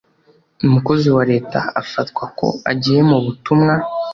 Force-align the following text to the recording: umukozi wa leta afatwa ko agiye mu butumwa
umukozi 0.65 1.07
wa 1.15 1.23
leta 1.31 1.59
afatwa 1.81 2.23
ko 2.39 2.47
agiye 2.71 3.01
mu 3.09 3.17
butumwa 3.23 3.73